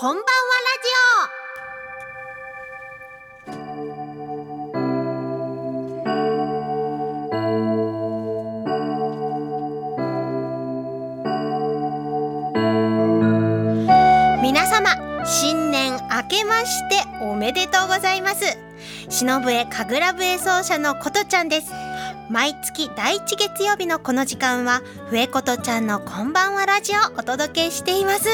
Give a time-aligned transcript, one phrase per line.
[0.00, 0.88] こんばんはラジ
[14.38, 14.40] オ。
[14.42, 14.96] 皆様
[15.26, 18.56] 新年明けましておめでとうございます。
[19.10, 21.74] 篠笛神楽笛奏者のことちゃんです。
[22.30, 28.28] 毎月第1月曜日のこの時間は笛ことちゃんのこんばんはラジオお届けしています。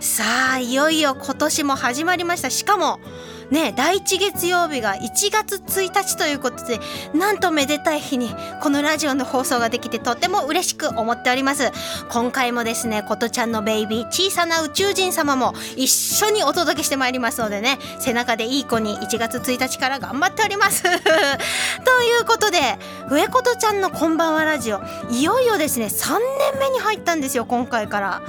[0.00, 2.50] さあいよいよ今年も始まりました。
[2.50, 2.98] しかも
[3.52, 6.80] ね第1月曜日が1月1日ということで
[7.14, 8.30] なんとめでたい日に
[8.62, 11.70] このラジオの放送ができてとても嬉しく思っております。
[12.10, 20.82] 今回もですねことちゃんのベイビー小さな宇宙人様も一緒にお届けしてまいりますのでね背中でいい子に1月1日から頑張っております。
[20.82, 20.98] とい
[22.20, 22.78] うことで
[23.10, 26.18] 上ことちゃんのこんばんはラジオいよいよですね3
[26.52, 28.22] 年目に入ったんですよ今回から。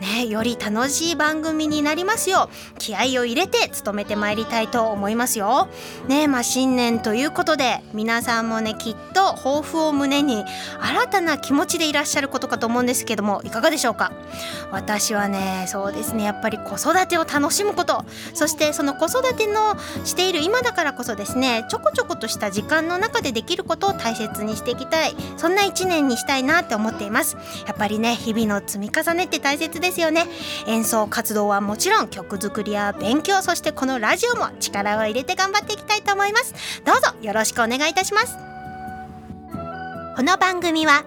[0.00, 2.48] ねより楽しい番組になりますよ。
[2.74, 5.68] う気合を入れて務めてまいりたいと思いますよ。
[6.06, 10.44] ねまあ新年ということで皆さんもねきっと抱負を胸に
[10.80, 14.12] 新たな気持ちでいらっしゃることかと思うんですけどもいかがでしょうか？
[14.70, 27.36] 私はねそうですねやっぱり子育てを楽しむことそしてその子育てのしている今だからこそですねちょこちょことした時間の中でできることを大切にしていきたいそんな一年にしたいなって思っています。
[27.66, 30.26] やっぱりね日々の積み重ねって大切ですよね。
[30.66, 36.54] 演奏活動はもちろん曲作りや勉強そしてこのラジオも力を入れて頑張っていきたいと思います。
[36.84, 38.36] どうぞよろしくお願いいたします。
[40.16, 41.04] この番組は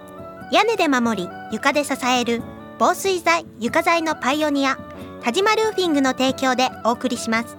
[0.52, 2.42] 屋根で守り床で支える
[2.80, 4.78] 防水材床材のパイオニア
[5.24, 7.58] 田島ルーフィングの提供でお送りします。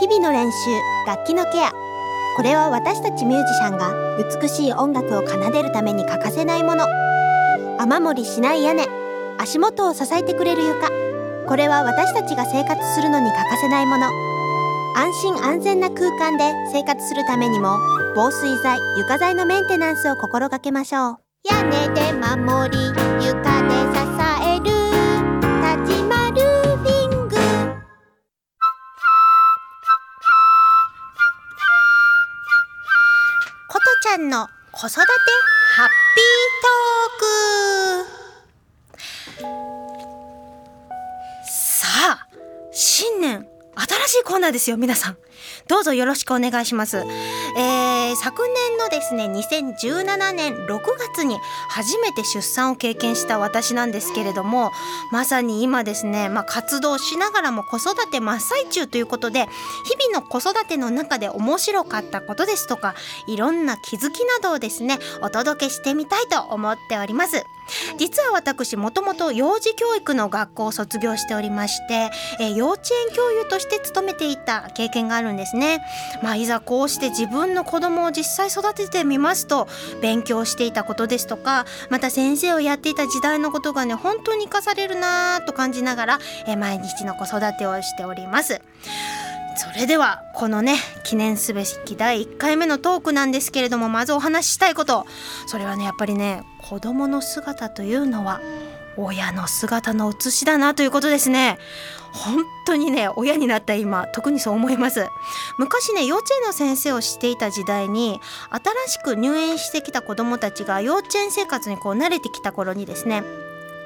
[0.00, 0.56] 日々の練習
[1.06, 1.70] 楽器のケア。
[2.36, 3.92] これは私たちミュージシャンが
[4.40, 7.09] 美しい音楽を奏でるために欠かせないもの。
[7.82, 8.86] 雨漏りしない屋根。
[9.38, 10.90] 足元を支えてくれる床。
[11.48, 14.06] これは私たちが生活するのに欠かせないもの。
[14.96, 17.78] 安心安全な空間で生活するためにも
[18.14, 21.16] 防水材床材のメンテナンスを心がけましょう。
[21.50, 22.88] 屋根で守り
[23.24, 24.04] 床で支
[24.44, 24.66] える。
[25.62, 27.36] 田島ルーフィング。
[33.68, 35.00] ことちゃんの子育て
[35.76, 36.24] ハッピー
[36.60, 37.59] トーク。
[42.80, 45.16] 新年新しいコーナーですよ皆さん。
[45.68, 47.79] どうぞよろしくお願いします、えー、
[48.16, 50.80] 昨年のですね2017年6
[51.14, 51.38] 月に
[51.68, 54.70] 初めて出産を経験した私なんですけれども
[55.10, 59.46] まさに今ですね、まあ、活動しながらも子育て真っ最中ということで
[59.84, 62.94] 日々の子育ての中で面白かったことですとか
[63.26, 67.44] いろんな気づきなどをですねお届けしてみたいと思っております。
[67.98, 72.10] 実は私もともと幼児教育の学校を卒業しておりまして、
[72.40, 75.80] えー、幼稚園教諭として勤めていた経験があるんですね。
[76.22, 79.68] まあいざこうして自分の子供を実際育ててみますと
[80.00, 88.60] 勉強していたことですとかまた先生をやっていた時代のことがね本当に生かされるなぁと感じながら、え、毎日の子育てをしております。
[89.56, 95.06] それではこのね記念すべき第1回目のトークなんですけれどもまずお話ししたいこと。
[95.46, 98.40] それはねやっぱりね子供の姿というのは
[98.96, 101.58] 親の姿の写しだなということですね
[102.12, 105.08] 本当にね親になった今特にそう思います
[105.58, 113.22] 昔ね幼稚園の先生をしていた時代に新しく入園してきた子どもたちが幼稚園生活にこう慣れてきた頃にですね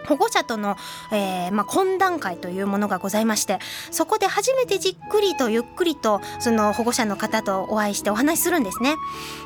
[0.06, 0.76] 保護者との、
[1.12, 3.58] えーまあ、懇談会というものがございまして
[3.90, 8.96] そこで初めてじっくりとゆっくりとその保護者の方とお会いしてお話しするんですね。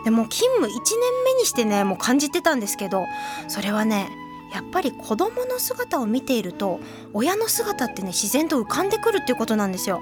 [0.05, 0.75] でも勤務1年
[1.25, 3.05] 目にしてねもう感じてたんですけど
[3.47, 4.09] それはね
[4.53, 6.81] やっぱり子供の姿を見ていると
[7.12, 10.00] 親の姿ってね自然と浮かんでくるっていうことなんですよ。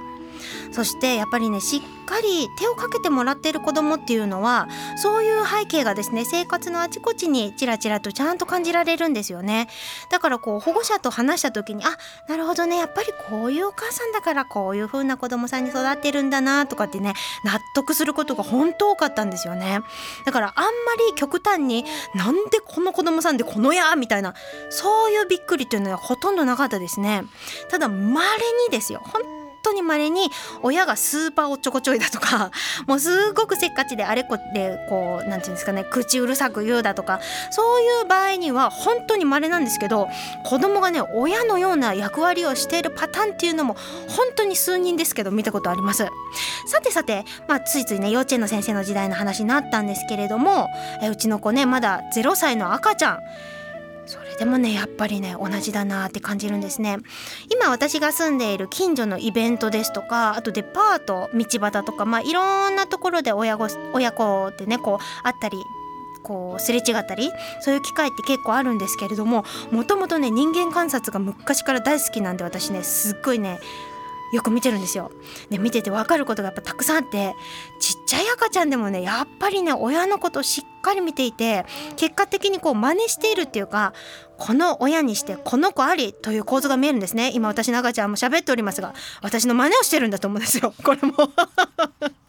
[0.73, 9.69] そしてやっぱりねしっかり手をかけてもらっている子どもっていうのはそういう背景がですね生活のあちこちにちらちらとちゃんと感じられるんですよね。
[10.11, 11.97] だからこう保護者と話した時にあ
[12.29, 19.81] なるほどねやっぱりこういうお母さんだからこういう風な子供さんに育ってるんだなとかってね納得することが本当多かったんですよね。
[20.25, 20.71] だからあんま
[21.11, 21.85] り極端に
[22.15, 24.35] なんでこの子供さんでこのやみたいな
[24.71, 27.25] そういうびっくりっていうのはほとんどなかったですね。
[27.69, 28.37] ただ稀
[28.67, 29.03] にですよ。
[29.63, 30.31] 当に稀に
[30.63, 32.51] 親がスーパーおちょこちょいだとか
[32.87, 37.21] もうすごくせっかちであれこでこうなんていうんですかね口うるさく言うだとか
[37.51, 40.09] そういう場合には本当に稀なんですけど
[40.45, 43.75] 子供がね親のような役割をしているパターンっていうのも
[44.09, 46.07] 本当に数人ですけど見たことあります。
[46.67, 50.69] さてさて、まあ、ついついね幼稚園の先生の時代の話になったんですけれども
[51.03, 53.21] えうちの子ねまだ0歳の赤ちゃん。
[54.07, 56.99] それでもねやっぱりね同じだなって感じるんですね。
[57.53, 65.59] 今私が住んでいる近所のイベントですとかあとデパート道端とかまあいろんなところで親子親子ってねこうあったり
[66.23, 67.31] こうすれ違ったり
[67.61, 73.61] そういう機会って結構あるんですけれどももともとね人間観察が昔から大好きなんで私ねすっごいね
[74.33, 75.11] よく見てるんですよ。
[75.51, 77.35] で見てて分かることがやっぱたくさんあって
[77.81, 81.65] ちっちゃい赤ちゃんでもねやっぱりね親のことをしっかり見ていて
[81.97, 83.93] 結果的にこう真似しているっていうか
[84.37, 87.31] この親にしてこの子ありという構図が見えるんですね。
[87.35, 90.75] 今私の赤ちゃんも喋っておりますが私の真似をしてるんだと思うんですよ。
[90.83, 91.15] これも。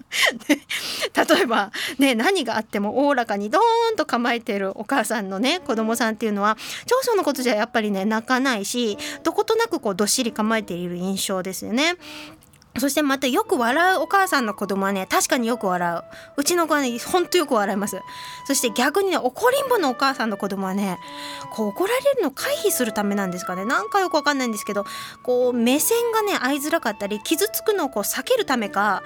[1.16, 3.62] 例えばね何があってもおおらかにドー
[3.94, 11.96] ンと構えてるお母さんのね子供さんっていうのは長所のことじゃやっぱりね泣かないしどことなくこうどっしり構えている印象ですよね。
[12.80, 16.04] そしてまたよく笑うお母さんの子供はね確かによく笑う。
[16.38, 18.00] うちの子はねほんとよく笑います。
[18.46, 21.00] そして逆にね怒りんぼのお母さんの子供はね
[21.52, 23.66] こう怒られるのを回避するためなんですかね。
[23.66, 24.86] なんかよくわかんないんですけど
[25.24, 29.02] こう目線がね合いづらかったり傷つくのをこう避けるためか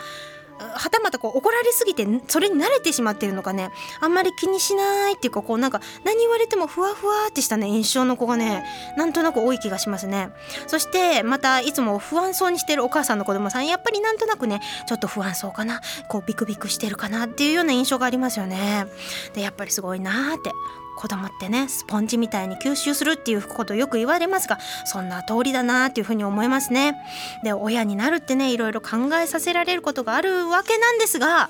[0.74, 3.69] はたまたこう怒られすぎてそれに慣れてしまってるのかね。
[4.00, 8.66] あんまり気にしないっていうかこうなんか何言われてもふわふわってしたね印象の子がね
[8.98, 10.30] なんとなく多い気がしますね。
[10.68, 18.86] そしてまたいつも不安そうにしてるお母さんの子供さんやっぱりなんとなくねちょっと不安そうかなこうビクビクしてるかなっていうような印象がありますよね。
[19.34, 20.52] でやっぱりすごいなーって。
[21.01, 26.95] 子供ってねスポンジみたいに吸収するっていうことよく言われますがそんな通りだなっていうふうに思いますね。
[27.44, 31.50] で親になるってねいろいろ考えさせられることがあるわけなんですが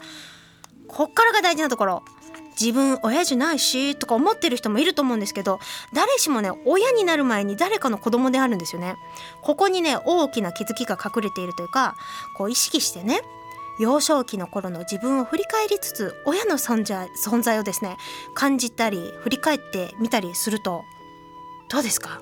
[0.88, 2.04] こっからが大事なところ。
[2.60, 5.60] 自分親じゃないしとか思ってる人もいると思うんですけど
[5.94, 8.98] 誰しもね親になる前に誰かの子供であるんですよね
[9.42, 11.96] ここにね大きな気づきが隠れているというか
[12.38, 13.22] こう意識してね
[13.80, 17.98] 幼少期の頃の自分を振り返りつつ親の存在存在をですね
[18.36, 20.84] 感じたり振り返ってみたりすると
[21.70, 22.22] どうですか？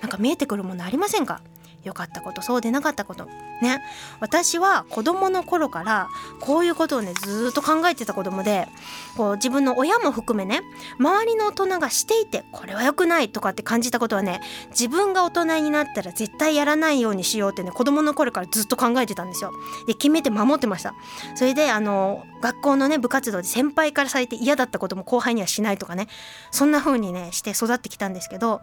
[0.00, 1.40] なんか見えてくるものありませんか？
[1.84, 3.26] 良かったことそうでなかったこと
[3.62, 3.82] ね
[4.20, 6.08] 私は子供の頃から
[6.40, 8.68] こういうことをねずっと考えてた子供で
[9.16, 10.62] こう自分の親も含めね
[10.98, 14.40] 周りの大人がしていてこれは良くないとかって感じたことはね
[14.70, 19.52] 自分が大人になったら絶対やらないようにしようってね子供の頃からずっと考えてたんですよ。
[19.86, 20.94] で決めて守ってました。
[21.34, 26.08] それであの学校のね部活動で先輩からされて嫌だったことも後輩にはしないとかね
[26.50, 28.60] そんな風にねして育ってきたんですけど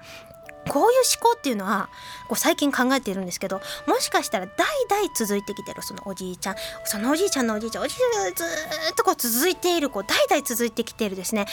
[0.67, 1.89] こういう思考っていうのは
[2.27, 6.55] こう最近考えているんですけどもしかしたら代々続いてきてるそのおじいちゃん
[6.85, 8.43] そのおじいちゃんのおじいちゃんおじいちゃんがず
[8.91, 11.45] っとこう続いているこう代々続いてきているですね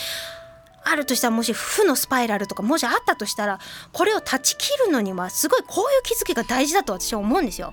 [0.84, 3.58] あるとしたらもし負のスパイラルとかもしあったとしたら
[3.92, 7.72] これを断ち切るのにはすごいこういう気づきが大事だと私は思うんですよ。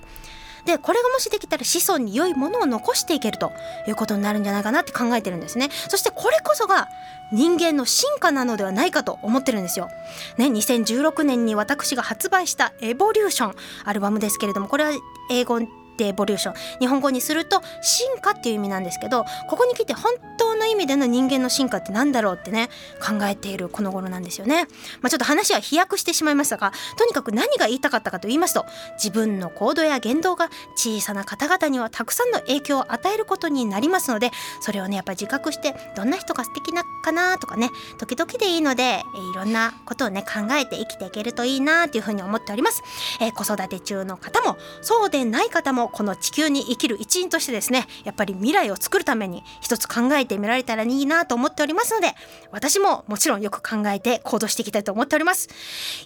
[0.64, 3.52] でこれがもしできたら子孫に良いものを残していけると
[3.86, 6.88] いうことになるんじゃないかなって考えてるんですねそしてこれこそが
[7.32, 9.88] 人間の進化なのではないかと思ってるんですよ。
[10.36, 13.54] ね、2016年に私が発売した「エボリューション」
[13.84, 14.90] アルバムですけれどもこれは
[15.30, 15.58] 英語
[15.98, 22.68] でボリューション日本語にすると進化っていう意味なんですけどここに来て本当の意味での人間の進化って何だろうってね
[23.00, 24.66] 考えているこの頃なんですよね。
[25.00, 39.02] まあ、ちょっと話は飛躍してしまいましたがとにかく何が言いたかったかと言いますと自分の行動や言動が小さな方々にはたくさんの影響を与えることになりますのでそれをねやっぱ自覚してどんな人が素敵なかなとかね時々でいいので
[39.32, 42.82] いろんなことをね考えて生きていけるといいなっていうふうに思っております。
[43.20, 52.14] えー、子育て中の方もそうでない方ももこの地球に生きる一員としてですねやっぱり未来を作るために一つ考えてみられたらいいなと思っておりますので
[52.50, 55.48] 私ももちろんよく考えて行動していきたいと思っております。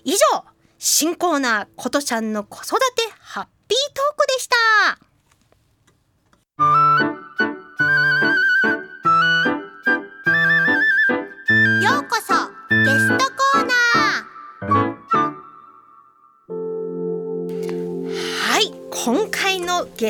[0.04, 0.16] 以上
[0.78, 5.15] 新コーナーことちゃんの子育てハッピートークでした。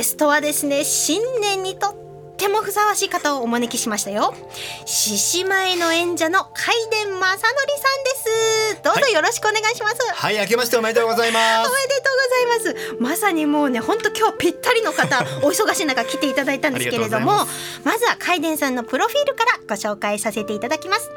[0.07, 1.95] ストはですね新年にとっ
[2.37, 4.35] てもふさわしい方をお招きしましたよ。
[4.87, 8.83] 獅子舞の演者の海伝正則さんです。
[8.83, 11.67] どうぞよろしくお願いします、はい、はい、明けましておめでとうございます。
[11.69, 11.96] おめで
[12.47, 12.75] ます。
[13.01, 17.47] まさにもうね本当今日ぴったりの方 お忙しい中来ていただいたんですけれども
[17.85, 21.11] まずは海伝さんのプロフィールからご紹介させていただきます。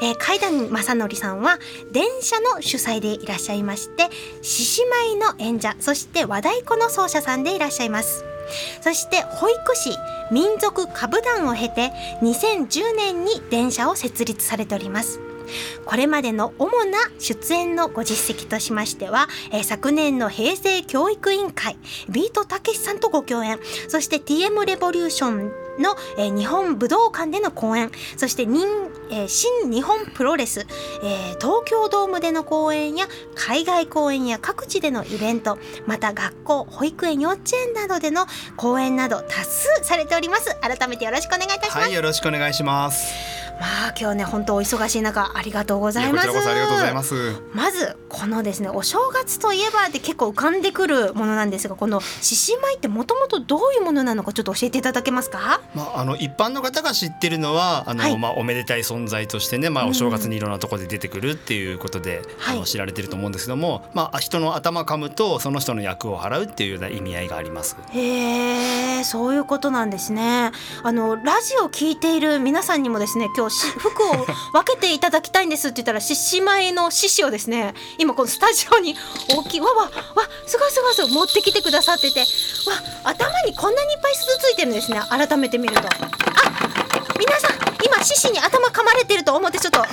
[0.00, 1.58] えー、海田正則さんは
[1.90, 4.08] 電車の主催でいらっしゃいまして
[4.42, 8.24] 獅子舞の演者そして和太鼓の奏者さんでいらっしゃいます。
[8.80, 9.90] そして保育士
[10.30, 11.92] 民族歌舞団を経て
[12.22, 15.20] 2010年に電車を設立されております
[15.84, 21.76] これまでの主な出演のご実績としましては、えー、昨年の平成教育委員会
[22.08, 28.66] ビートたけしさんとご共演そして TM レボリューションの、えー、日本武道館での公演そして人,、
[29.10, 30.66] えー、新日本プロレス、
[31.02, 40.56] えー、東京ドームでの公演や海外公演や各地でのイベントまた学校保育園幼稚園などでの公演など多数されております。
[40.60, 43.14] 改めてよろしくお願いいたします、はい、よろしくお願いします。
[43.58, 46.28] まあ今日ね本当お忙しい中ありがとうございます。
[46.28, 47.40] ありがとうございます。
[47.54, 55.62] まずこのですねお正月といえばで結構浮かんでくるものなんですがこの獅子舞ってもともとどういうものなのかちょっと教えていただけますか？
[55.74, 67.76] まああの一般の方が知ってるのはあの、はい、まあおめでたい存在としてねまあお正月にいろんなところで出てくるっていうことで、うん、あの知られてると思うんですけども、まあ人の頭噛むとその人の役を払うっていうような意味合いがあります。
[67.90, 70.52] へえそういうことなんですね。
[70.82, 78.94] あのラジオ聞いている皆さんにもですね今日服を分けていただきたいんですって言ったら獅子舞の獅子をですね今このスタジオに
[79.28, 79.90] 大きいわわわ
[80.46, 82.26] すごいすごいすごい持ってきてくださっててわ
[83.04, 85.00] 頭にこんなにいっぱい鈴ついてるんですね。
[85.10, 85.82] 改めて見ると。
[85.82, 89.86] あ皆さん今獅子に頭噛まれてると思ってちょっとラ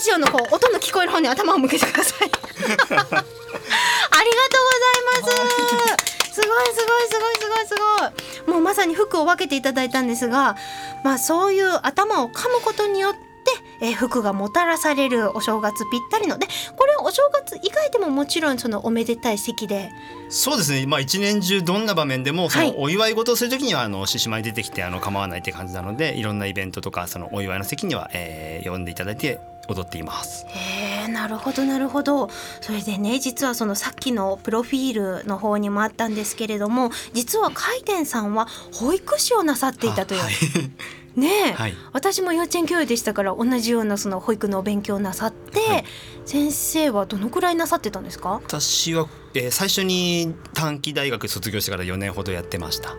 [0.00, 2.30] ジオのこう音の聞こえる方に頭を向けてください。
[2.30, 3.26] ありがとうござ
[4.86, 6.32] います。
[6.32, 7.74] すごいすごいすごいすごいす
[8.46, 8.50] ごい。
[8.52, 10.56] もうまさに服を分けていただいたんですが
[11.04, 13.31] まあそういう頭を噛むことによって
[13.82, 16.46] えー、服がもたらされるお正月ぴったりので
[16.76, 19.90] これお正月以外でももちろんそのおめでたい席で。
[20.28, 20.86] そうですね。
[20.86, 30.46] まあ一年中どんな場面でもそのお祝い事をする時にはあの獅子舞出てきてあの構わないって感じなのでいろんなイベントとかそのお祝いの席には、えー、呼んでいただいて踊っています。
[30.48, 32.30] へえなるほどなるほど。
[32.60, 40.20] それでね実はそのさっきのプロフィールの方にもあったんですけれども実は海天さんは保育士をなさっていたという。
[40.20, 40.32] はい
[41.16, 45.84] ね、はい、私も幼稚園教諭でしたから同じようなその保育のお勉強なさって、はい、
[46.24, 48.40] 先生はどのくらいなさってたんですか？
[48.44, 52.90] 私は、えー、最初に短期大学卒業してから4年ほどやってました。
[52.90, 52.94] あ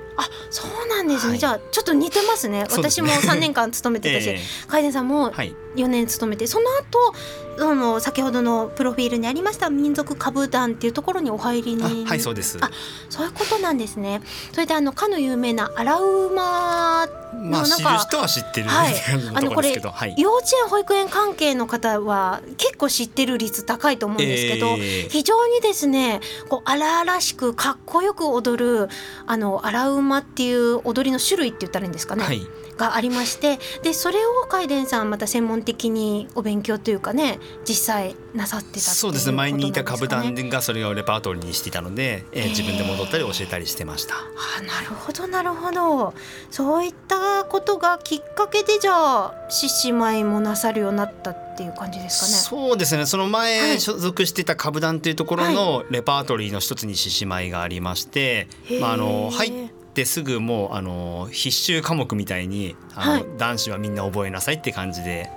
[0.50, 2.66] そうなんですね、はい、じゃあちょっと似てますね。
[2.70, 7.14] 私も3年間勤めてたし、 えー、海さんも4年勤めてその後
[7.58, 12.58] その先ほどのプロフィールにありました民族歌舞団っていうところにお入りにはいそうです。
[12.62, 12.70] あ
[13.10, 14.22] そういうことなんですね。
[14.52, 18.94] それであのかの有名な荒馬まあ知る人は知ってる、はい、
[19.34, 28.90] あのこれ、はい、幼稚園保育園関係の方は結構知ってる率高いと思うんですけど、えー、非常にですねこう荒々しくかっこよく踊る
[29.26, 32.42] あの荒馬っていう踊りの種類って言ったらいいんですかね、はい、
[32.84, 39.38] がありましてでそれを海伝さんまた専門的にお勉強というかね実際なさってたそうですね。
[39.38, 44.16] 前にいた株団がそれをレパートリーにしていたので、えー、自分で戻ったり教えたりしてました。
[44.16, 46.14] あなるほどなるほど。
[46.50, 52.34] そういったことがきっかけでじゃあ獅子舞もなさるようになったっていう感じですかね。
[52.34, 53.06] そうですね。
[53.06, 59.52] その前所属してた株団というところのレパートリーの一つに獅子舞がありまして、はい、まああの入っ
[59.94, 65.30] てすぐもうあの必修科目みたいにあの、はい、男子はみんな覚えなさいって感じで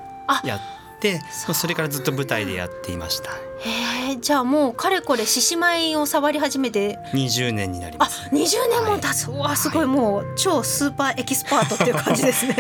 [0.45, 0.61] やっ
[1.01, 1.21] て
[1.53, 3.31] それからずっと舞台でやっていました。
[3.61, 6.99] へえじゃあもうかれこれ獅子舞を触り始めて。
[7.13, 12.55] 20年になります、あ20年も経つ、はい、わすごいもう超スーパーエキスパートっていう感じですね。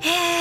[0.00, 0.40] へえ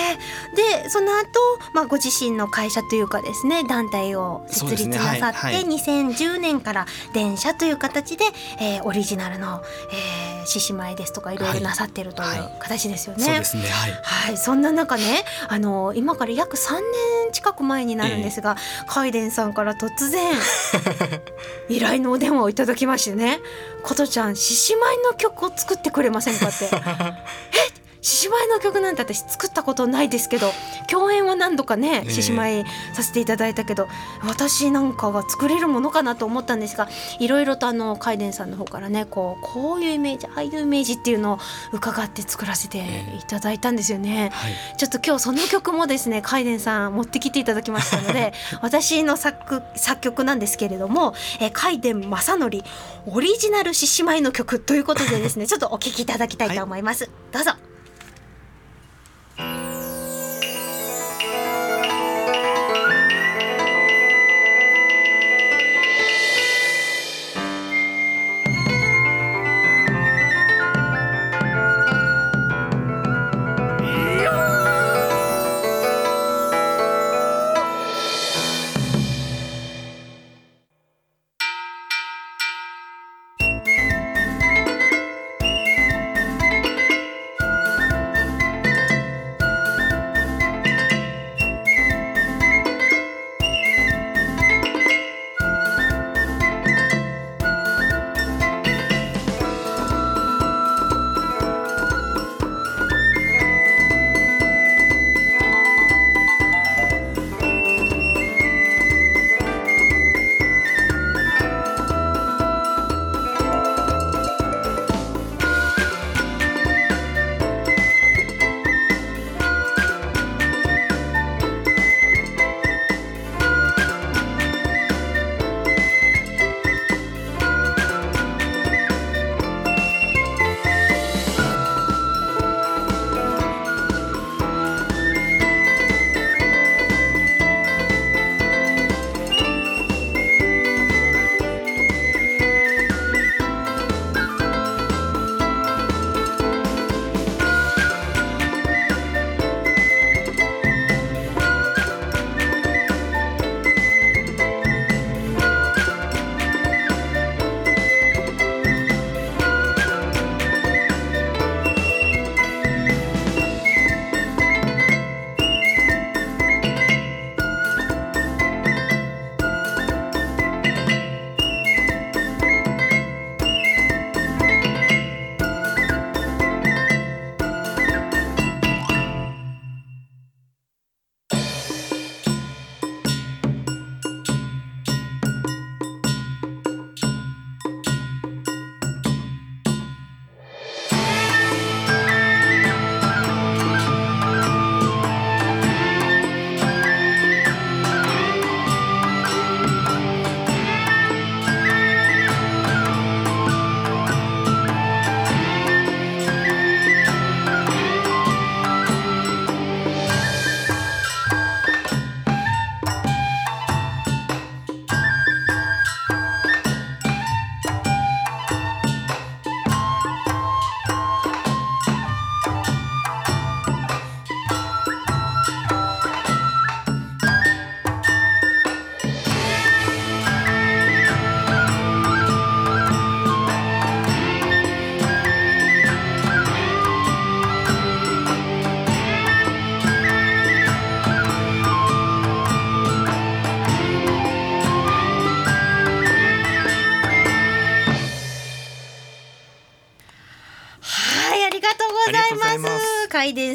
[0.56, 1.40] でその後、
[1.74, 5.32] まあご自身の会社というかですね団体を設立なさって、ね。
[5.32, 5.56] はい。
[5.56, 8.26] はい、2010年から電車という形で、
[8.60, 9.62] えー、オリジナルの
[10.46, 13.64] 獅子、えー、舞ですとかいろいろなさってるという形ですよね、そうですね。
[13.64, 20.34] はい、はい、そんな中ねあの今から約3年近く前になるんですが、えー、カイデンさんから突然
[21.70, 23.40] 依頼のお電話をいただきましてね
[23.84, 26.70] 「琴ちゃん獅子舞の曲を作ってくれませんか?」って「え
[28.02, 30.52] 獅子舞の曲なんて私作ったことないですけど
[30.90, 33.88] 共演は何度かね獅子舞させていただいたけど、
[34.22, 36.88] えー、私なんかが作れるものかなと思ったんですが
[37.20, 41.40] いろいろとあの海伝さんの方からねこうこういうイメージああいうイメージっていうのを
[41.74, 42.80] 伺って作らせて
[43.20, 44.32] いただいたんですよね。
[44.32, 52.64] えーはい、ちょっと今日その曲もですね海伝さん持ってきていただきましたので 私の作作曲なんですけれども、えー、海伝正則
[53.08, 57.06] オリジナル獅子舞の曲ということでですね ちょっとお聴きいただきたいと思います。
[57.06, 57.69] はい、どうぞ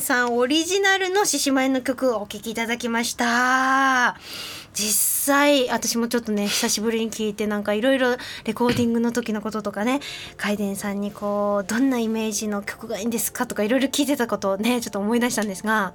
[0.04, 4.18] さんオリジナルの獅子舞の曲をお聴きいただきました。
[4.74, 10.00] 実際私もちょっとね久しぶりに聞いてなんかいろいろレコーディングの時のこととかね
[10.36, 15.94] カイデンさんにこうどんなイメージの曲がいいんですかとかいろいろ聞いてたことをねちょっと思い出したんですが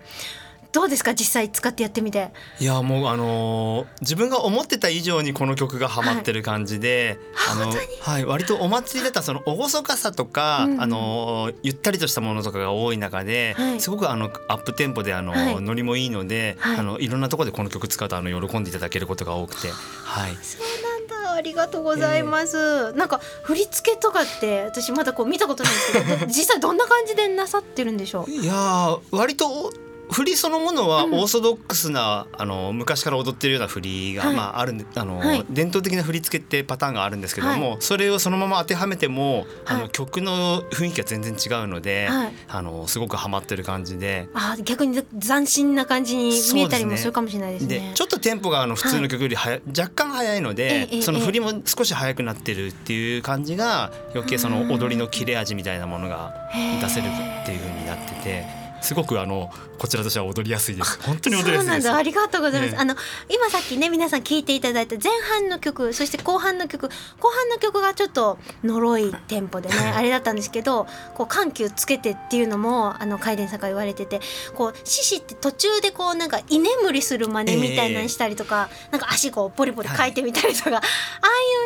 [0.71, 1.15] どうですか？
[1.15, 2.31] 実際使ってやってみて。
[2.59, 7.17] いやもうあのー自分が思ってた以上にこの曲がハマってる感じで、
[7.51, 7.87] あのあ本当に？
[8.01, 13.79] はい割とお祭りだったらその厳かさとか、うんあのーゆったりとしたものとかが多い中で、はい。
[13.81, 15.61] すごくあのアップテンポであの、はい。
[15.61, 16.77] ノリもいいので、はい。
[16.77, 20.35] あのいろんなところでこの曲使うとあの喜んでいただけることが多くて、はい。
[20.43, 20.61] そう
[21.09, 21.33] なんだ。
[21.33, 28.31] ありがとうございます、なんか振り付けとかって私まだこう見たことないんですけど 実際どんな感じでなさってるんでしょう？
[28.31, 29.71] いやー割と
[30.11, 31.13] 振りそのものはうん。
[31.13, 34.35] オーソドックスな、あの昔から踊ってるような振りが、はい。
[34.35, 35.45] まああるんであの、はい。
[35.49, 39.83] 伝統的な振り付けってパターンがあるんですけども、それをそのまま当てはめても、あはい。
[39.83, 42.33] の曲の雰囲気が全然違うので、はい。
[42.47, 44.27] あのすごくハマってる感じで。
[44.33, 47.79] あ逆に斬新な感じに見えたりもするかもしれないですね。
[47.89, 56.33] でちょっとテンポがあの普通の曲よりはや、若干速いので、ええその振りも少し速くなってるっていう感じが余計その踊りの切れ味みたいなものが
[56.81, 61.01] 出せるっていう風になっててすごくあのこちらとしては踊りやすいです。
[61.01, 61.95] 本当に踊りやそうなんすいですだ。
[61.95, 62.79] ありがとうございます、ええ。
[62.79, 62.95] あの
[63.29, 66.89] 今さっきね皆さん聞いていただいた前半の曲そして後半の曲。
[67.19, 74.21] 後半の曲がちょっとのろいテンポでね あれだったんですけどこう緩急つけてっていうのもあの海伝さんから言われてて
[74.55, 80.81] こう獅子って途中でこうなんか居眠りする真似みたいなのしたりとか、なんか足こうポリポリ書いてみたりとか、ああい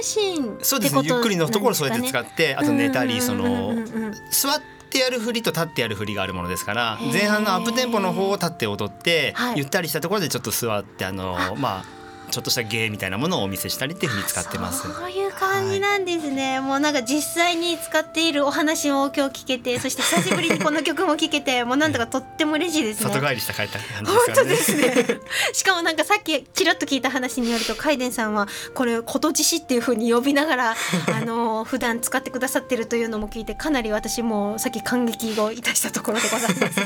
[0.01, 1.01] うシーンってことそうですね。
[1.05, 4.59] ゆっくりのところそうやって使っってあと寝たりそのうん座
[4.93, 9.57] ってやる振りと立ってやる振りがあるものですから前半のアップテンポの方を立って踊ってはい。
[9.57, 12.02] ゆったりしたところでちょっと座ってあのまあ
[12.33, 14.91] ちょっとした芸みたいなものをお見せしたりっていうふうに使ってます。
[14.91, 23.13] そういう感じなんですね、もうなんか実際に使っているお話を今日聞けてそして久しぶりにこの曲も聴けて もうなんだかとっても嬉しいですね。
[23.13, 25.03] 里帰りした帰った感じ本当でですすからね。
[25.03, 25.19] ね
[25.53, 30.75] しかもなんかさっきちらっと聞いた話によるとカイデンさんはこれ「ことじし」っていう風に呼びながら
[31.15, 36.81] あの普段使ってくださってるというのも聞いてかなり私もさっき感激をいたしたところでございます。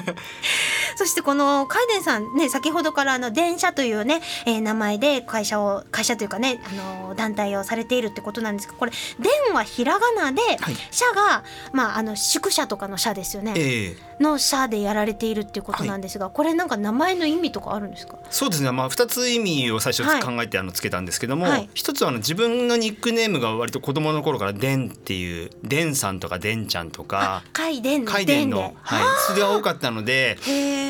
[0.97, 13.53] そしてこのカイデンさんね先ほどからあの電車というね、えー名前で会社を会社というかねあの団体をされているってことなんですがこれ「電」はひらがなではい「社」がまああの宿舎とかの社ですよね。
[13.55, 14.07] ええ。
[14.19, 18.17] の社でやられているっていうことなんですが、これなんか名前の意味とかあるんですか？
[18.31, 20.23] そうですね、まあ、2つ意味を最初はい。
[20.23, 21.69] 考えてあのつけたんですけども、はい。
[21.75, 30.39] 一つはあの自分のニックネームが割と子供の頃から「でん」っていう「でんさん」とか「でんちゃん」とか海伝「の海伝の伝で」はい、それが多かったので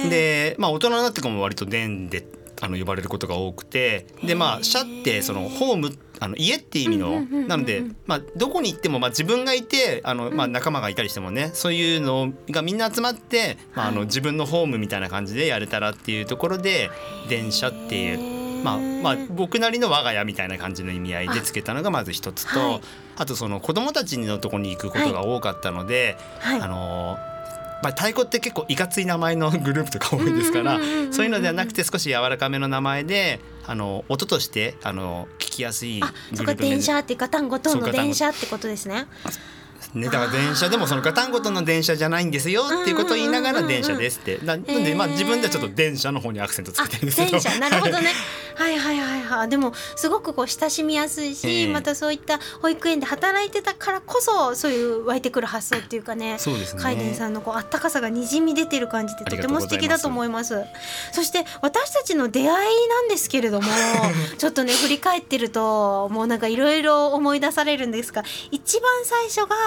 [0.10, 2.26] で、まあ、大人になってからも割と「でん」で
[2.62, 7.48] あの呼ばれることが多くてでまあ「社」ってそのホームあの家って意味のうんうんうんうんうん。
[7.48, 16.90] なので、まあ、どこに行っても、まあ、自分がいてあの、まあ、仲間がいたりしてもねそういうのがみんな集まって、まあ、あの自分のホームみたいな感じでやれたらっていうところで
[17.30, 18.48] 「電車」っていう。
[18.64, 22.82] まあまあ、僕なりの我が家みたいな感じの意味合いでつけたのがまず一つとはい。
[23.16, 26.62] あとその子供たちのとこに行くことが多かったので、はい。
[26.62, 27.18] あの
[27.84, 30.80] まあ、太鼓って結構いかつい名前の グループとか多いですから
[31.12, 39.06] そういうのではなくて少し柔らかめの名前であの音としてあの聞きやすいあそこグループ名電車ってガタンゴトンの電車ってことですね
[39.94, 44.38] ね、だから電車でもそのガタンゴトンの電車じゃないんですよっていうことを言いながら電車ですって。
[44.44, 47.60] ななんでまあ自分ではちょっと電車の方にアクセントつあけてるんですけど電車。
[47.60, 48.12] なるほどね。
[48.56, 49.50] はいはいはいはい。
[49.50, 51.68] でもすごくこう親しみやすいし、ええ。
[51.68, 56.82] またそういった保育園で働いてたからこそそういう湧いてくる発想っていうかねそうですね。
[56.82, 60.64] 海伝さんのこうあったかさがにじみ出てる感じってとても素敵だと思います。
[61.12, 62.50] そして私たちの出会い
[62.88, 63.68] なんですけれども
[64.38, 69.67] ちょっとね振り返ってるともうなんかいろいろ思い出されるんですが一番最初が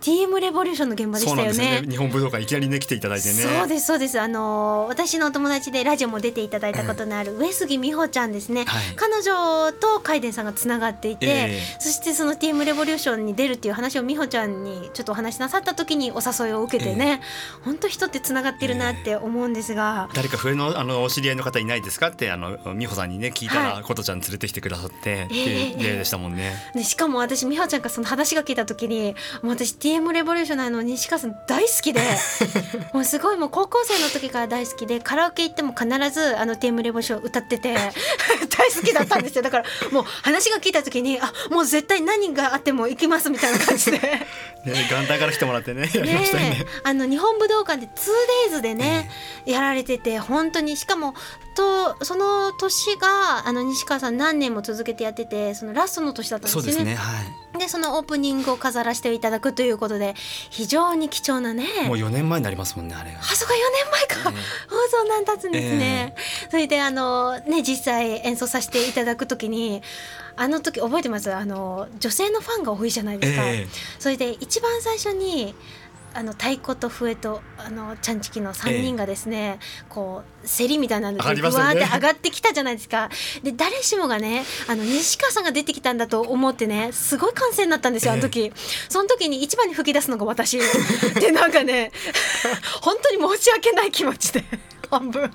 [0.00, 1.48] TM レボリューションの現場でしたよね。
[1.48, 1.86] ですよね。
[1.88, 3.34] 日本武道館いきなりね来ていただいてね。
[3.34, 4.20] そうですそうです。
[4.20, 8.82] あのー私のお友達でラジオも出ていただいたことのある上杉美穂ちゃんですね、はい。
[8.96, 11.60] 彼女と海伝さんがつながっていて、ええ。
[11.78, 17.20] そしてその TM レボリューションに出るっていう話を美穂ちゃんにちょっとお話しなさった時にお誘いを受けてね、
[17.64, 22.08] 本当人ってつながってるなって思うんですが、誰か笛のあのお知り合いの方いないですか？
[22.08, 23.82] ってあの美穂さんにね聞いたら、はい。
[23.82, 26.54] 琴ちゃん連れてきてくださってってええいう例でしたもんね。
[26.74, 32.00] でしかも私美穂ちゃんからその話が聞いた時にもう私 TM レボリューションのあの西川さん大好きで
[32.92, 39.42] もうすごいもう高校生の時から大好きでカラオケ行っても必ずあの TM レボリューション歌ってて 大好きだったんですよ。
[39.42, 43.98] だからもう話が聞いた時にあもう絶対何があっても行きますみたいな感じで。
[44.64, 46.50] ね、元旦から来てもらってねやりましたよね。
[46.50, 47.86] ねあの日本武道館で
[48.50, 49.10] 2days でね、
[49.46, 51.14] やられてて本当にしかも
[51.54, 56.72] とその年があの西川さん何年も続けてやっててそのラストの年だったんですよね。
[56.72, 57.22] そうですねは
[57.56, 57.58] い。
[57.58, 60.14] でそのオープニングを飾らせていただくということで
[60.50, 63.18] 非常に貴重なねもう4年前になりますもんねあれが。
[63.18, 63.56] あそこ4
[64.16, 66.14] 年前か、え放送なん経つんですね、
[66.50, 69.82] それであのね実際演奏させていただくときに
[70.36, 71.34] あの時覚えてます？
[71.34, 73.66] あの女性のファンが多いじゃないですか、ええ。
[73.98, 75.54] それで一番最初に
[76.12, 83.10] あの太鼓と笛とあのちゃんちきの3人がですね、こう競りみたいなのでわーって上がってきたじゃないですか。
[83.42, 88.52] で誰しもがねあの西川さんが出てきたんだと思ってねすごい歓声になったんですよあの時、
[88.88, 90.58] その時に一番に吹き出すのが私。
[91.20, 91.92] でなんかね
[92.82, 94.44] 本当に申し訳ない気持ちで
[94.90, 95.30] 半分。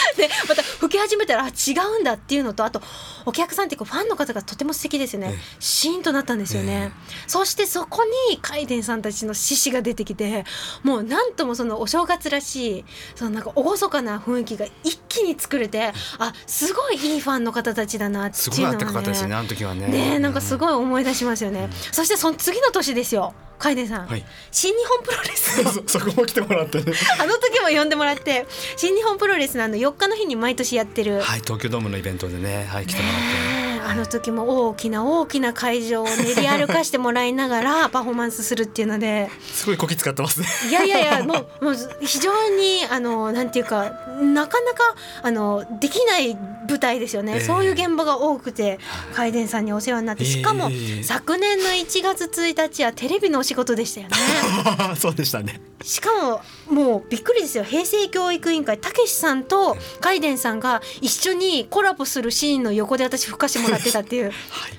[0.16, 2.80] でまた吹き始めたらあ違うんだっていうのとあと
[3.24, 5.30] お客さんっていうかファンの方がとても素敵ですよね。
[5.32, 5.38] ええ。
[5.60, 6.92] シーンとなったんですよね、
[7.26, 10.44] そしてそこにカイデンさんたちの獅子が出てきて
[10.82, 19.86] もうなんともそのお正月らしいそのなんか厳かな雰囲気が一気に作れてあすごいいいファンの方たちだなってすいうのがごい暖かかったですよねあの時はね。
[19.86, 24.24] ねえなんかすい、ごい思い出しますよね、そしてその次の年ですよカイデンさん、はい。
[24.50, 26.92] 新日本プロレスそ そこも来てもらってね。
[27.20, 28.44] あの時も呼んでもらって
[28.76, 39.28] 新日本プロレスのあの4日の日に毎年やってる、はい東京ドームのイベントでねはい来てもらって、あの時も大きな大きな会場を練り歩かしてもらいながら パフォーマンスするっていうので。
[39.52, 40.46] すごいこき使ってますね。
[40.68, 46.36] いやいやいやもう もう非常にあのなんていうかなかなかあのできない
[46.68, 47.40] 舞台ですよね、ええ。
[47.40, 48.78] そういう現場が多くて
[49.14, 50.24] 海伝さんにお世話になって。
[50.24, 51.02] しかも、ええ。
[51.02, 54.16] 昨年の1月1日はテレビのお仕事でしたよね。
[54.96, 55.60] そうでしたね。
[55.82, 56.40] しかも
[56.72, 57.64] もうびっくりですよ。
[57.64, 64.32] 平成教育委員会たけしさんとカイデンさんが一緒にコラボするシーンの横で私吹かしてもらってたっていう。
[64.50, 64.72] はい。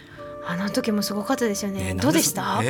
[0.46, 1.94] あの時もすごかったですよね。
[1.94, 2.62] ねどうでした、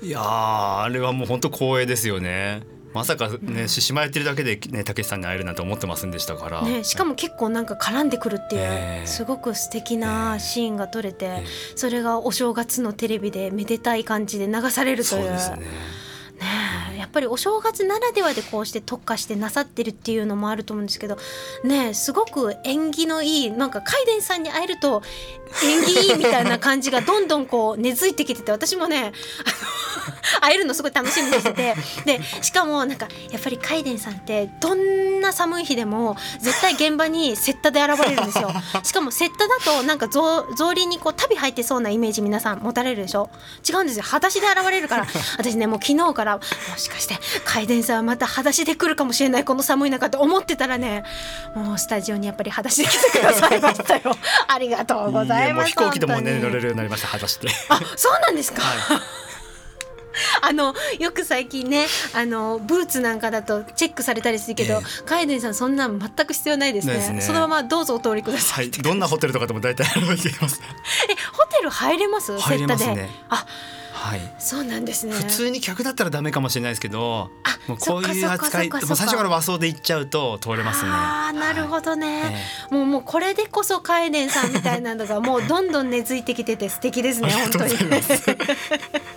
[0.00, 2.62] いやーあれはもう本当光栄ですよね。
[2.92, 6.62] まさかね獅子舞やってるだけでねたけしさんに会えるなんて思ってませんでしたから。
[6.62, 15.22] ね、しかも結構なんか絡んでくるっていう、ええすごく素敵なシーンが撮れて、えそれがお正月のテレビでめでたい感じで流されるという。
[15.24, 16.05] そうですね
[16.36, 21.18] ねやっぱりお正月ならではでこうして特化してなさってるっていうのもあると思うんですけど
[21.64, 25.02] ねえすごく縁起のいいなんかカイデンさんに会えると
[25.64, 29.12] 縁起いいみたいな感じがどんどんこう根付いてきてて私もねあの
[30.40, 31.74] 会えるのすごい楽しみにしてて。
[32.04, 38.50] でしかもなんかやっぱりカイデンさんってどんな寒い日でも絶対現場にセッタで現れるんですよ。
[38.82, 40.20] しかもセッタだとなんか草
[40.54, 43.30] 草履にこう旅入ってそうなイメージ皆さん持たれるでしょ？
[43.68, 44.02] 違うんですよ。
[44.04, 45.06] 裸足で現れるから。
[45.38, 46.42] 私ねもう昨日からも
[46.76, 51.04] しかしてカイデンさんはまた裸足で来るかもしれないこの寒い中って思ってたらね
[51.54, 54.16] もうスタジオにやっぱり裸足で来てくださいましたよ。
[54.48, 55.48] ありがとうございます。
[55.48, 59.00] やもう飛行機でもね本当に乗れるようになりました果たしてあそうなんですか、は
[60.42, 66.96] あのよく最近ねあのブーツなんかだとチェックされたりするけど、えカイデンさんそんなん全く必要ないですね。
[67.10, 67.20] ね。
[67.20, 68.70] そのままどうぞお通りください、はい。
[68.70, 70.60] どんなホテルとかでも大体歩いています？
[71.10, 72.38] えホテル入れます？
[72.38, 73.10] 入れますね。
[73.28, 73.46] あ
[73.92, 74.20] はい。
[74.38, 75.14] そうなんですね。
[75.14, 87.74] 普通に客だったらダメかもしれないですけどあもうこういう扱いもう最初から和装で行っちゃうと通れますねあーなるほどね、えもうもうこれでこそカイデンさんみたいなのがもうどんどん根付いてきてて素敵ですね本当に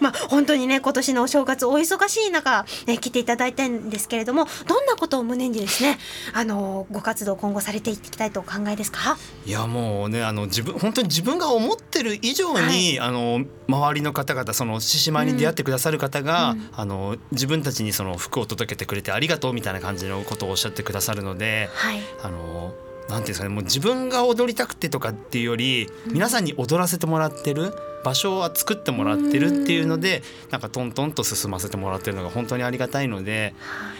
[0.00, 5.98] まあ本当にね今年のお正月お忙しい中、ね、来ていただいたんですけれどもどんなことを胸にですね
[6.32, 9.16] あのご活動今後されていきたいとお考えですか？
[9.44, 16.70] いやもうねあの自分本当に自分が思ってる以上に、あの周りの方々その獅子舞に出会ってくださる方が、うん。
[16.72, 22.00] あの自分たちにその服を届けてくれてありがとうみたいな感じのことをおっしゃってくださるのではい。
[22.22, 22.74] あの
[23.08, 27.72] なんていうんですかねもう自分が踊りたくてとかっていうより皆さんに踊らせてもらってる
[28.04, 33.54] 場所は作ってもらってるっていうのでなんかトントンと進ませてもらってるのが本当にありがたいので、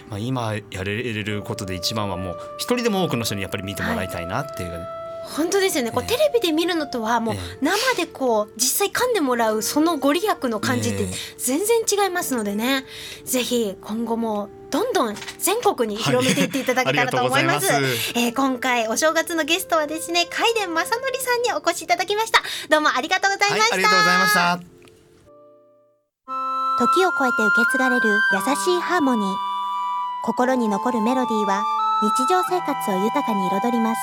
[0.09, 4.87] まあ、今やれることで一番はもう一人でも多くの人にやっぱり見てもらいたいなっていう、
[5.35, 5.91] 本当ですよね。
[5.91, 11.11] こうええテレビで見るのとはもうえ生でこう実際噛んでもらうそのご利益の感じってええ。
[11.37, 12.85] 全然違いますのでね。
[13.25, 17.71] ぜひ今後もどんどん全国に広めていっていただけたらと思います。
[17.71, 17.79] は
[18.15, 22.41] えー今回お正月のゲストはですね海伝正則さんにお越しいただきました。
[22.69, 24.59] どうもありがとうございました、はい、ありがとうございました。
[26.79, 29.35] 時を超えて受け継がれる優しいハーモニー。
[30.23, 31.63] 心に残るメロディーは
[32.01, 34.01] 日常生活を豊かに彩ります。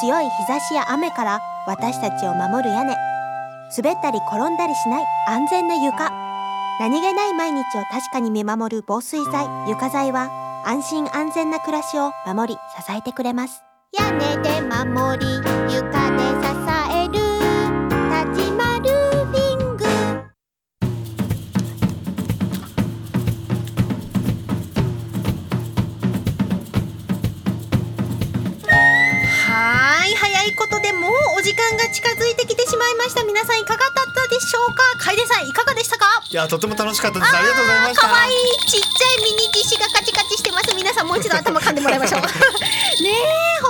[0.00, 2.94] 強い日差しや雨から私たちを守る屋根。
[3.76, 6.25] 滑ったり転んだりしない安全な床
[6.78, 10.30] 何気ない毎日を確かに見守る防水剤床材は
[10.66, 13.62] 安心安全な暮らしを守り支えてくれます。
[13.98, 16.48] 屋根で守り床で支
[16.92, 17.14] える
[18.10, 19.84] 田島ルーフィング。
[29.48, 33.24] はい早いことでもうお時間が近づいてきてしまいました。
[33.24, 34.15] 皆さんいかがだった？
[34.38, 34.82] でしょうか?
[34.98, 36.22] 楓さんいかがでしたか?
[36.30, 37.36] いやとても楽しかったです。
[37.36, 38.00] ありがとうございました。
[38.08, 38.32] 可愛い。
[38.66, 40.74] ちっちゃいミニ獅子がカチカチしてます。
[40.74, 42.20] 皆さんもう一度頭噛んでもらいましょう。
[43.02, 43.60] ねえ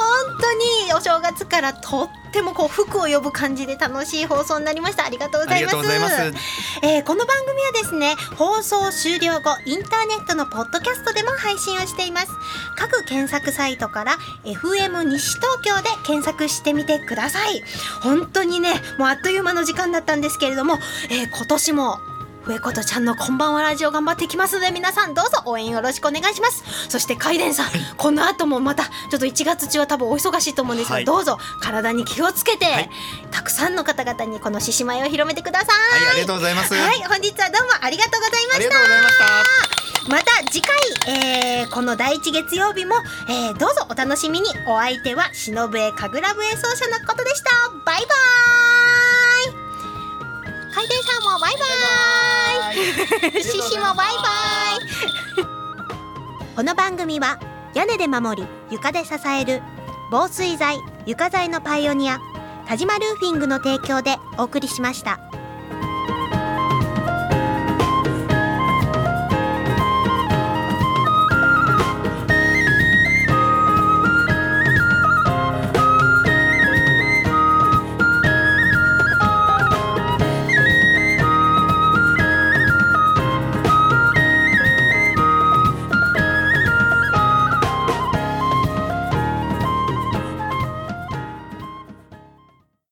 [0.97, 5.05] お正月からとってもこう福を呼ぶ感じで楽しい放送になりました。
[5.05, 5.77] ありがとうございます。
[5.77, 6.47] ありがとうございます。
[6.83, 12.29] えーこの番組はですね放送終了後インターネットのポッドキャストでも配信をしています。
[12.77, 17.63] 各検索サイトから FM 西東京で検索してみてください。
[18.03, 20.79] 本当にねもうあっという間の時間だったんですけれども、
[21.11, 21.99] えー今年も
[22.47, 26.63] 上ことちゃんのこんばんはラジオ頑張っていきますので皆さんどうぞ応援よろしくお願いします。
[26.89, 31.05] そしてカイデンさん、この後もまたちょっと1月中は多分お忙しいと思うんですが、はい。
[31.05, 32.91] どうぞ体に気をつけて、はい。
[33.33, 35.67] たくさんの方々にこの獅子舞を広めてくださ
[35.99, 36.05] い。
[36.05, 38.57] はいありがとうございます、はい、本日はどうもありがとうございました。
[38.57, 39.25] ありがとうございました。
[40.09, 40.77] また次回、
[41.09, 42.95] えーこの第一月曜日も、
[43.29, 44.49] えーどうぞお楽しみに。
[44.69, 47.51] お相手は忍笛神楽笛奏者のことでした。
[47.85, 49.67] バイバーイ。
[50.77, 52.16] 海底さんもバイバーイ
[53.43, 54.05] 獅子もバイバ
[55.43, 55.47] イ
[56.55, 57.39] この番組は
[57.75, 59.61] 屋根で守り床で支える
[60.11, 62.21] 防水材床材のパイオニア
[62.69, 65.36] 田島ルーフィングの提供でお送りしました。